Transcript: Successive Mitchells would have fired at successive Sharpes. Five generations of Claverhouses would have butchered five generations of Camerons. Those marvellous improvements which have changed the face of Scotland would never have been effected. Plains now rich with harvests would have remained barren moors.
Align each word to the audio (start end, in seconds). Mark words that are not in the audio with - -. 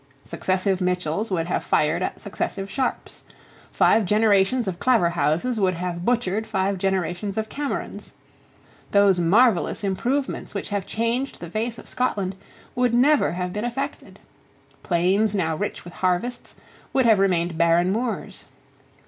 Successive 0.23 0.81
Mitchells 0.81 1.29
would 1.29 1.45
have 1.45 1.63
fired 1.63 2.01
at 2.01 2.19
successive 2.19 2.67
Sharpes. 2.71 3.21
Five 3.71 4.05
generations 4.07 4.67
of 4.67 4.79
Claverhouses 4.79 5.59
would 5.59 5.75
have 5.75 6.03
butchered 6.03 6.47
five 6.47 6.79
generations 6.79 7.37
of 7.37 7.49
Camerons. 7.49 8.13
Those 8.93 9.19
marvellous 9.19 9.83
improvements 9.83 10.55
which 10.55 10.69
have 10.69 10.87
changed 10.87 11.39
the 11.39 11.51
face 11.51 11.77
of 11.77 11.87
Scotland 11.87 12.35
would 12.73 12.95
never 12.95 13.33
have 13.33 13.53
been 13.53 13.63
effected. 13.63 14.17
Plains 14.81 15.35
now 15.35 15.55
rich 15.55 15.85
with 15.85 15.93
harvests 15.93 16.55
would 16.93 17.05
have 17.05 17.19
remained 17.19 17.55
barren 17.55 17.91
moors. 17.91 18.45